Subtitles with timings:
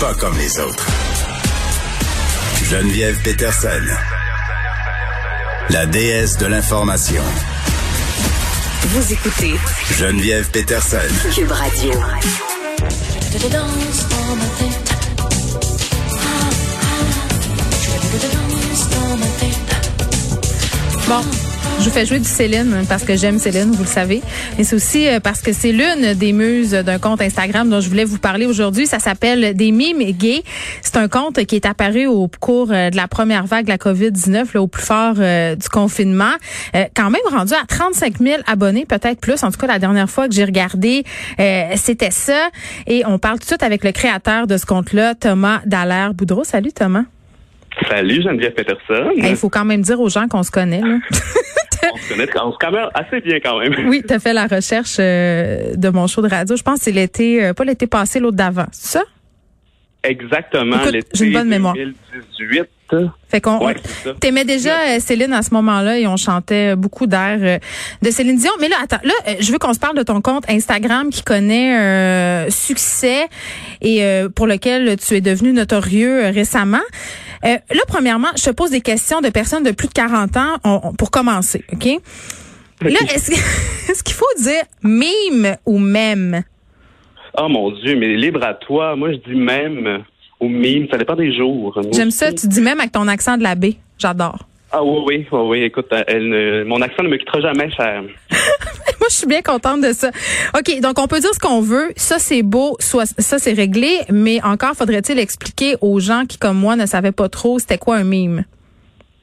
[0.00, 0.86] Pas comme les autres.
[2.64, 3.68] Geneviève Peterson.
[5.70, 7.22] La déesse de l'information.
[8.88, 9.54] Vous écoutez
[9.92, 10.98] Geneviève Peterson.
[11.34, 11.92] Cube Radio.
[21.08, 21.45] Bon,
[21.78, 24.22] je vous fais jouer du Céline parce que j'aime Céline, vous le savez.
[24.56, 27.88] Mais c'est aussi euh, parce que c'est l'une des muses d'un compte Instagram dont je
[27.88, 28.86] voulais vous parler aujourd'hui.
[28.86, 30.42] Ça s'appelle Des mimes gays.
[30.80, 33.76] C'est un compte qui est apparu au cours euh, de la première vague de la
[33.76, 36.32] COVID-19, là, au plus fort euh, du confinement.
[36.94, 39.42] quand même rendu à 35 000 abonnés, peut-être plus.
[39.42, 41.04] En tout cas, la dernière fois que j'ai regardé,
[41.76, 42.48] c'était ça.
[42.86, 46.44] Et on parle tout de suite avec le créateur de ce compte-là, Thomas Dallaire-Boudreau.
[46.44, 47.04] Salut Thomas.
[47.88, 49.10] Salut Geneviève Peterson.
[49.16, 50.80] Il faut quand même dire aux gens qu'on se connaît.
[50.80, 50.96] Là.
[51.92, 53.74] on se connaît on se connaît assez bien quand même.
[53.88, 56.56] Oui, tu as fait la recherche euh, de mon show de radio.
[56.56, 58.66] Je pense que c'est l'été, euh, pas l'été passé, l'autre d'avant.
[58.72, 59.04] C'est ça?
[60.02, 60.76] Exactement.
[61.12, 61.74] J'ai une bonne mémoire.
[61.74, 62.64] 2018.
[63.28, 63.58] Fait qu'on
[64.20, 67.60] t'aimais déjà euh, Céline à ce moment-là et on chantait beaucoup d'air
[68.00, 68.52] de Céline Dion.
[68.60, 72.48] Mais là, attends, là, je veux qu'on se parle de ton compte Instagram qui connaît
[72.48, 73.26] succès
[73.80, 74.04] et
[74.36, 76.78] pour lequel tu es devenu notorieux récemment.
[77.44, 80.92] Euh, là, premièrement, je te pose des questions de personnes de plus de 40 ans
[80.98, 81.86] pour commencer, OK?
[82.82, 86.42] Là, est-ce qu'il faut dire mime ou même?
[87.38, 88.96] Oh mon Dieu, mais libre à toi.
[88.96, 90.04] Moi, je dis même
[90.40, 90.86] ou mime.
[90.90, 91.78] Ça dépend des jours.
[91.92, 92.32] J'aime ça.
[92.32, 93.76] Tu dis même avec ton accent de la baie.
[93.98, 94.46] J'adore.
[94.72, 95.62] Ah oui, oui, oui, oui.
[95.62, 98.02] Écoute, elle, mon accent ne me quittera jamais, cher.
[99.06, 100.10] Moi, je suis bien contente de ça.
[100.58, 101.92] OK, donc on peut dire ce qu'on veut.
[101.94, 102.76] Ça, c'est beau.
[102.80, 104.00] Soit, ça, c'est réglé.
[104.10, 107.98] Mais encore, faudrait-il expliquer aux gens qui, comme moi, ne savaient pas trop c'était quoi
[107.98, 108.44] un mime?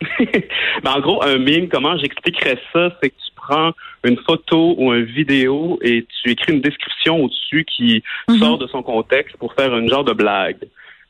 [0.18, 2.88] ben, en gros, un mime, comment j'expliquerais ça?
[3.02, 3.72] C'est que tu prends
[4.02, 8.38] une photo ou une vidéo et tu écris une description au-dessus qui mm-hmm.
[8.38, 10.56] sort de son contexte pour faire une genre de blague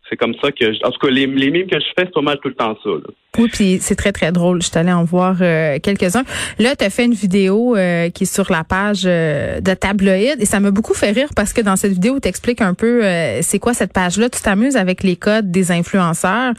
[0.09, 2.21] c'est comme ça que, en tout cas, les, les mimes que je fais, c'est pas
[2.21, 2.91] mal tout le temps ça.
[3.39, 4.63] Oui, puis c'est très, très drôle.
[4.63, 6.25] Je suis allée en voir euh, quelques-uns.
[6.59, 10.41] Là, tu as fait une vidéo euh, qui est sur la page euh, de Tabloïd
[10.41, 13.03] et ça m'a beaucoup fait rire parce que dans cette vidéo, tu expliques un peu
[13.43, 14.31] c'est quoi cette page-là.
[14.31, 16.53] Tu t'amuses avec les codes des influenceurs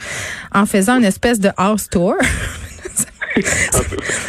[0.54, 2.14] en faisant une espèce de house tour.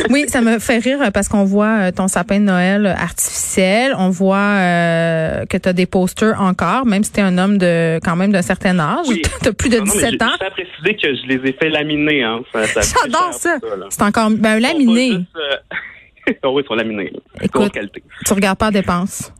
[0.09, 3.93] oui, ça me fait rire parce qu'on voit euh, ton sapin de Noël artificiel.
[3.97, 7.57] On voit euh, que tu as des posters encore, même si tu es un homme
[7.57, 9.07] de quand même d'un certain âge.
[9.41, 10.27] tu as plus de 17 ans.
[10.41, 12.23] Je préciser que je les ai fait laminer.
[12.23, 12.41] Hein.
[12.53, 13.57] J'adore ça.
[13.89, 15.13] C'est encore ben, laminé.
[15.35, 17.11] Euh, oh oui, ils sont laminés.
[17.41, 17.77] Écoute,
[18.25, 19.33] tu regardes pas dépenses.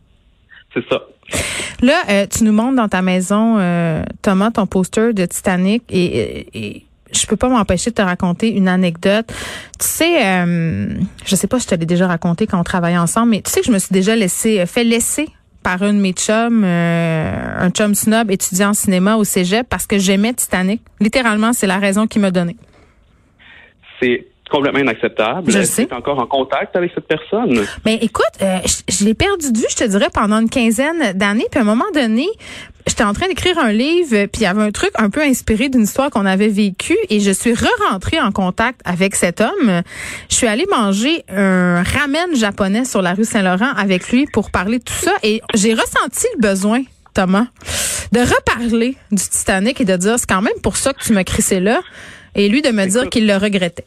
[0.74, 1.04] C'est ça.
[1.82, 3.60] Là, tu nous montres dans ta maison,
[4.22, 9.28] Thomas, ton poster de Titanic et je peux pas m'empêcher de te raconter une anecdote.
[9.80, 10.88] Tu sais, euh,
[11.26, 13.52] je sais pas si je te l'ai déjà raconté quand on travaillait ensemble, mais tu
[13.52, 15.28] sais que je me suis déjà laissé fait laisser
[15.64, 19.86] par un de mes chums, euh, un chum snob étudiant en cinéma au cégep parce
[19.86, 20.82] que j'aimais Titanic.
[21.00, 22.56] Littéralement, c'est la raison qu'il m'a donnée.
[24.02, 25.52] C'est complètement inacceptable.
[25.52, 25.86] Je sais.
[25.86, 27.66] Tu es encore en contact avec cette personne?
[27.86, 31.46] Mais écoute, euh, je, l'ai perdu de vue, je te dirais, pendant une quinzaine d'années.
[31.50, 32.28] Puis à un moment donné,
[32.88, 35.70] j'étais en train d'écrire un livre, puis il y avait un truc un peu inspiré
[35.70, 39.82] d'une histoire qu'on avait vécue, et je suis re-rentrée en contact avec cet homme.
[40.30, 44.80] Je suis allée manger un ramen japonais sur la rue Saint-Laurent avec lui pour parler
[44.80, 46.82] de tout ça, et j'ai ressenti le besoin,
[47.14, 47.48] Thomas,
[48.12, 51.24] de reparler du Titanic et de dire, c'est quand même pour ça que tu m'as
[51.24, 51.82] crissé là,
[52.36, 53.86] et lui de me dire qu'il le regrettait.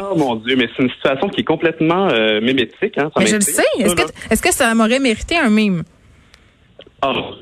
[0.00, 2.96] Oh mon Dieu, mais c'est une situation qui est complètement euh, mimétique.
[2.98, 3.62] Hein, mais je le sais.
[3.78, 4.02] Est-ce que,
[4.32, 5.82] est que, ça m'aurait mérité un mime?
[7.04, 7.34] Oh.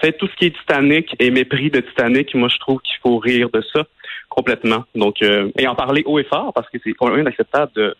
[0.00, 3.18] Fait tout ce qui est Titanic et mépris de Titanic, moi je trouve qu'il faut
[3.18, 3.84] rire de ça
[4.28, 4.84] complètement.
[4.94, 7.94] Donc euh, et en parler haut et fort parce que c'est inacceptable de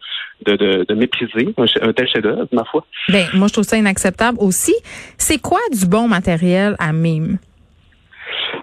[0.46, 2.86] de, de, mépriser un, tel chef-d'œuvre, ma foi.
[3.08, 4.74] Ben moi je trouve ça inacceptable aussi.
[5.18, 7.38] C'est quoi du bon matériel à mime?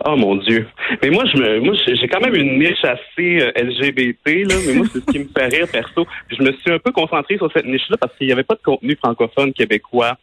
[0.05, 0.67] Oh mon Dieu.
[1.01, 4.73] Mais moi, je me, moi, j'ai quand même une niche assez euh, LGBT, là, mais
[4.73, 6.05] moi, c'est ce qui me fait rire perso.
[6.29, 8.61] Je me suis un peu concentré sur cette niche-là parce qu'il n'y avait pas de
[8.61, 10.17] contenu francophone québécois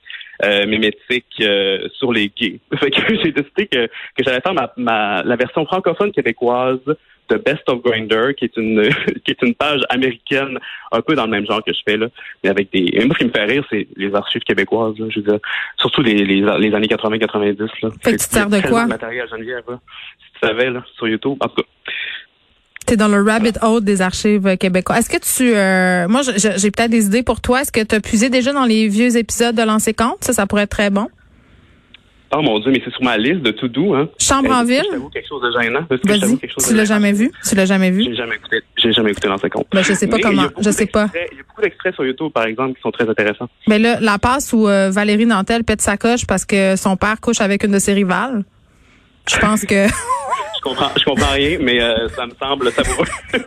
[0.45, 2.59] euh, euh, sur les gays.
[2.79, 6.81] Fait que j'ai décidé que, que j'allais faire ma, ma, la version francophone québécoise
[7.29, 8.89] The Best of Grinder, qui est une
[9.25, 10.59] qui est une page américaine
[10.93, 12.09] un peu dans le même genre que je fais là,
[12.43, 12.91] mais avec des.
[12.93, 14.99] Et moi, ce qui me fait rire, c'est les archives québécoises.
[14.99, 15.39] Là, je veux dire,
[15.79, 17.59] surtout les, les, les années 80-90.
[17.83, 17.91] là.
[18.03, 18.87] Fait que tu sers de quoi?
[18.87, 19.81] matériel à Geneviève, là,
[20.19, 21.37] si tu savais là, sur YouTube.
[21.41, 21.69] En tout cas.
[22.87, 24.99] T'es dans le rabbit hole des archives québécois.
[24.99, 27.63] Est-ce que tu, euh, moi, j'ai peut-être des idées pour toi.
[27.63, 30.23] Est-ce que tu as puisé déjà dans les vieux épisodes de Lancer Compte?
[30.23, 31.09] Ça, ça pourrait être très bon.
[32.37, 34.09] Oh mon Dieu, mais c'est sur ma liste de tout doux, hein.
[34.19, 34.83] Chambre en que ville?
[34.93, 35.81] Je quelque chose de gênant?
[35.89, 36.21] Est-ce que je Vas-y.
[36.21, 37.31] t'avoue quelque chose Tu l'as jamais vu?
[37.49, 38.03] Tu l'as jamais vu?
[38.05, 38.61] J'ai jamais écouté.
[38.77, 39.67] J'ai jamais écouté dans ce compte.
[39.73, 40.49] Ben, je sais pas Mais comment.
[40.61, 41.09] Je sais pas.
[41.15, 43.49] Il y a beaucoup d'extraits sur YouTube, par exemple, qui sont très intéressants.
[43.69, 47.21] Mais là, la passe où euh, Valérie Nantel pète sa coche parce que son père
[47.21, 48.43] couche avec une de ses rivales.
[49.29, 49.87] Je pense que
[50.65, 53.07] comprends, je comprends rien, mais euh, ça me semble savoureux.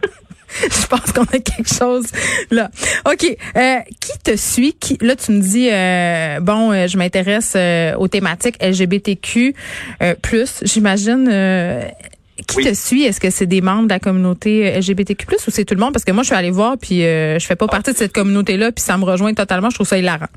[0.62, 2.06] je pense qu'on a quelque chose
[2.52, 2.69] là.
[3.06, 3.25] OK,
[3.58, 4.74] euh, qui te suit?
[4.80, 7.58] Qui là tu me dis euh, bon, euh, je m'intéresse
[8.00, 9.54] aux thématiques LGBTQ
[10.22, 11.25] plus, j'imagine
[12.48, 12.64] qui Oui.
[12.66, 13.04] te suit?
[13.04, 15.92] Est-ce que c'est des membres de la communauté LGBTQ ou c'est tout le monde?
[15.92, 18.58] Parce que moi je suis allée voir puis je fais pas partie de cette communauté
[18.58, 20.28] là puis ça me rejoint totalement, je trouve ça hilarant.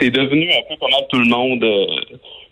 [0.00, 1.64] C'est devenu un peu comme tout le monde,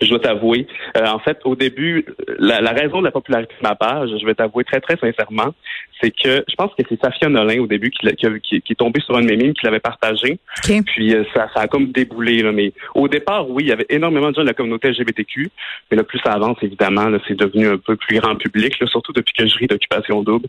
[0.05, 0.67] je dois t'avouer.
[0.97, 2.05] Euh, en fait, au début,
[2.39, 5.55] la, la raison de la popularité de ma page, je vais t'avouer très, très sincèrement,
[6.01, 8.73] c'est que je pense que c'est Safia Nolin au début qui, qui, a- qui- qui
[8.73, 10.39] est tombée sur un de mes mimes, qui l'avait partagé.
[10.85, 12.43] Puis euh, ça, ça a comme déboulé.
[12.43, 12.53] Là.
[12.53, 15.51] Mais au départ, oui, il y avait énormément de gens de la communauté LGBTQ.
[15.91, 19.13] Mais là, plus ça avance, évidemment, c'est devenu un peu plus grand public, là, surtout
[19.13, 20.47] depuis que je ris d'Occupation Double.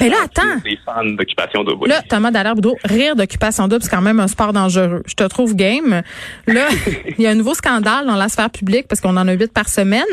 [0.00, 1.88] Mais là attends, Des fans d'Occupation Double.
[1.88, 5.02] Là, Thomas Dallaire-Boudreau, rire d'occupation double, c'est quand même un sport dangereux.
[5.06, 6.02] Je te trouve game.
[6.46, 6.68] Là,
[7.18, 9.52] il y a un nouveau scandale dans la sphère publique parce qu'on en a huit
[9.52, 10.04] par semaine.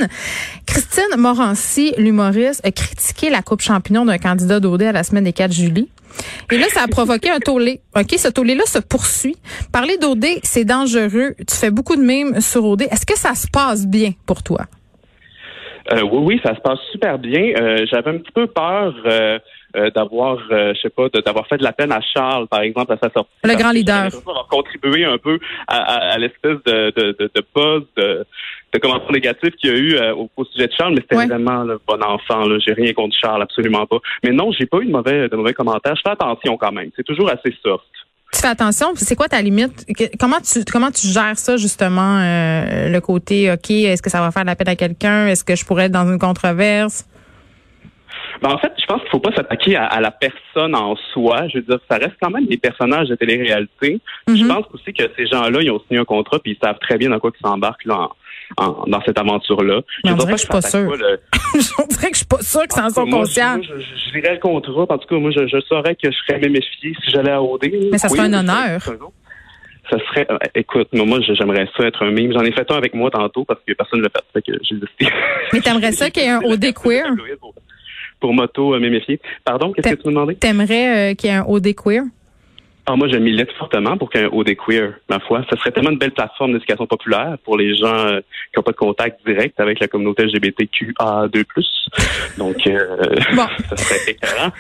[0.65, 5.33] Christine Morancy, l'humoriste, a critiqué la coupe champignon d'un candidat d'OD à la semaine des
[5.33, 5.87] 4 juillet.
[6.51, 7.81] Et là, ça a provoqué un tollé.
[7.95, 9.35] OK, ce tollé-là se poursuit.
[9.71, 11.35] Parler d'OD, c'est dangereux.
[11.47, 12.83] Tu fais beaucoup de mimes sur OD.
[12.83, 14.61] Est-ce que ça se passe bien pour toi?
[15.93, 17.53] Euh, oui, oui, ça se passe super bien.
[17.59, 19.39] Euh, J'avais un petit peu peur euh,
[19.77, 22.91] euh, d'avoir, euh, je sais pas, d'avoir fait de la peine à Charles, par exemple,
[22.93, 23.31] à sa sortie.
[23.43, 24.09] Le grand leader.
[24.09, 28.25] d'avoir contribué un peu à, à- à l'espèce de, de, de, de buzz, de,
[28.73, 31.15] de commentaires négatifs qu'il y a eu euh, au, au sujet de Charles, mais c'était
[31.15, 31.27] Ouais.
[31.27, 32.45] vraiment le bon enfant.
[32.47, 32.57] Là.
[32.65, 33.97] J'ai rien contre Charles, absolument pas.
[34.23, 35.95] Mais non, j'ai pas eu de mauvais, de mauvais commentaires.
[35.95, 36.89] Je fais attention quand même.
[36.95, 37.83] C'est toujours assez soft.
[38.33, 39.85] Tu fais attention, c'est quoi ta limite?
[40.19, 44.31] Comment tu comment tu gères ça justement euh, le côté OK, est-ce que ça va
[44.31, 45.27] faire de la peine à quelqu'un?
[45.27, 47.05] Est-ce que je pourrais être dans une controverse?
[48.41, 51.47] Ben, en fait, je pense qu'il faut pas s'attaquer à, à la personne en soi.
[51.49, 53.99] Je veux dire, ça reste quand même des personnages de télé-réalité.
[54.27, 54.47] Je Mhm.
[54.47, 57.09] pense aussi que ces gens-là, ils ont signé un contrat puis ils savent très bien
[57.09, 58.09] dans quoi ils s'embarquent là,
[58.57, 59.81] en, en- dans cette aventure-là.
[60.03, 62.85] Dirait dire que je suis pas On dirait que je suis pas sûre que ça
[62.85, 63.59] en sont conscients.
[63.61, 64.85] Je, je, je lirais le contrat.
[64.89, 67.69] En tout cas, moi, je, je saurais que je serais méfié si j'allais à OD.
[67.91, 68.81] Mais ça Oui, serait un je honneur.
[69.89, 72.33] Ça serait, euh, écoute, moi, moi, j'aimerais ça être un mime.
[72.33, 74.23] J'en ai fait un avec moi tantôt parce que personne ne l'a fait.
[74.33, 74.75] Fait que j'ai.
[75.53, 77.05] Mais t'aimerais ça qu'il y ait un OD queer?
[78.19, 79.19] Pour, moto euh, méfier.
[79.43, 80.35] Pardon, qu'est-ce que tu me demandais?
[80.35, 82.03] T'aimerais euh, qu'il y ait un OD queer?
[82.89, 85.43] Ah, moi, je milite fortement pour qu'il y ait un OD queer, ma foi.
[85.49, 88.71] Ça serait tellement une belle plateforme d'éducation populaire pour les gens euh, qui n'ont pas
[88.71, 91.43] de contact direct avec la communauté LGBTQA2+.
[92.37, 92.95] Donc, euh,
[93.35, 93.45] Bon.
[93.69, 94.51] ça serait écœurant.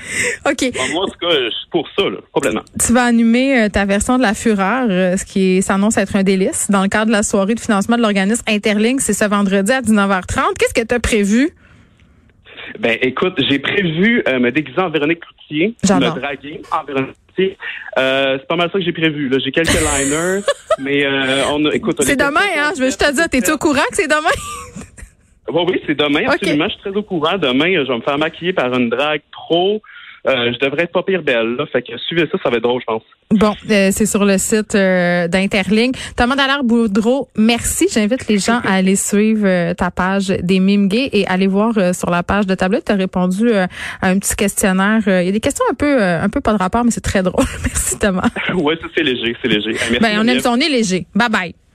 [0.45, 0.73] OK.
[0.73, 2.63] Bon, moi, en tout cas, je suis pour ça, là, complètement.
[2.85, 6.69] Tu vas animer euh, ta version de la fureur, ce qui s'annonce être un délice,
[6.69, 8.99] dans le cadre de la soirée de financement de l'organisme Interlink.
[8.99, 10.57] C'est ce vendredi à 19h30.
[10.59, 11.55] Qu'est-ce que tu as prévu?
[12.79, 16.15] Ben, écoute, j'ai prévu euh, me déguiser en Véronique Cloutier, J'adore.
[16.15, 17.15] me draguer en Véronique.
[17.39, 19.29] Euh, c'est pas mal ça que j'ai prévu.
[19.29, 20.41] Là, j'ai quelques liners,
[20.79, 22.71] mais euh, on a, écoute, C'est demain, hein?
[22.75, 24.29] Je veux juste te dire, t'es-tu au courant que c'est demain?
[25.49, 26.65] Oui, oui, c'est demain, absolument.
[26.65, 27.37] Je suis très au courant.
[27.37, 29.81] Demain, euh, je vais me faire maquiller par une drague pro.
[30.27, 31.65] Euh, je devrais être pas pire belle, là.
[31.71, 33.03] Fait que suivez ça, ça va être drôle, je pense.
[33.31, 35.95] Bon, euh, c'est sur le site euh, d'Interlink.
[36.15, 37.87] Thomas Dallaire-Boudreau, merci.
[37.93, 41.73] J'invite les gens à aller suivre euh, ta page des mimes gays et aller voir
[41.77, 42.85] euh, sur la page de Tablette.
[42.85, 43.67] Tu as répondu euh,
[44.01, 45.01] à un petit questionnaire.
[45.07, 46.91] Euh, Il y a des questions un peu euh, un peu pas de rapport, mais
[46.91, 47.45] c'est très drôle.
[47.63, 48.29] merci Thomas.
[48.53, 49.71] ouais, ça, c'est léger, c'est léger.
[49.71, 51.05] Merci, Ben, on aime son nez léger.
[51.15, 51.66] Bye bye.